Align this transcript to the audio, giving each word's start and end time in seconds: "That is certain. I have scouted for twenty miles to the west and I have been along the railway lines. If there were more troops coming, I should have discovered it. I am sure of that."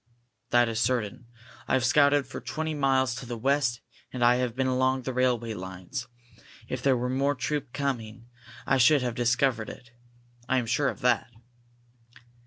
"That 0.49 0.67
is 0.67 0.79
certain. 0.79 1.27
I 1.67 1.73
have 1.73 1.85
scouted 1.85 2.25
for 2.25 2.41
twenty 2.41 2.73
miles 2.73 3.13
to 3.13 3.27
the 3.27 3.37
west 3.37 3.81
and 4.11 4.25
I 4.25 4.37
have 4.37 4.55
been 4.55 4.65
along 4.65 5.03
the 5.03 5.13
railway 5.13 5.53
lines. 5.53 6.07
If 6.67 6.81
there 6.81 6.97
were 6.97 7.07
more 7.07 7.35
troops 7.35 7.69
coming, 7.71 8.25
I 8.65 8.79
should 8.79 9.03
have 9.03 9.13
discovered 9.13 9.69
it. 9.69 9.91
I 10.49 10.57
am 10.57 10.65
sure 10.65 10.89
of 10.89 11.01
that." 11.01 11.29